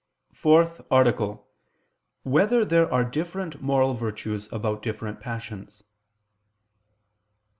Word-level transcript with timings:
60, 0.33 0.83
Art. 0.89 1.15
4] 1.15 1.45
Whether 2.23 2.65
There 2.65 2.91
Are 2.91 3.03
Different 3.05 3.61
Moral 3.61 3.93
Virtues 3.93 4.51
About 4.51 4.81
Different 4.81 5.19
Passions? 5.21 5.83